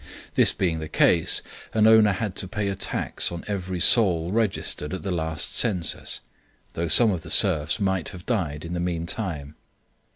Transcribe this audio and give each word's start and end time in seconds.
This 0.33 0.51
being 0.51 0.79
the 0.79 0.89
case, 0.89 1.43
an 1.75 1.85
owner 1.85 2.13
had 2.13 2.35
to 2.37 2.47
pay 2.47 2.69
a 2.69 2.75
tax 2.75 3.31
on 3.31 3.43
every 3.45 3.79
"soul" 3.79 4.31
registered 4.31 4.95
at 4.95 5.03
the 5.03 5.11
last 5.11 5.55
census, 5.55 6.21
though 6.73 6.87
some 6.87 7.11
of 7.11 7.21
the 7.21 7.29
serfs 7.29 7.79
might 7.79 8.09
have 8.09 8.25
died 8.25 8.65
in 8.65 8.73
the 8.73 8.79
meantime. 8.79 9.53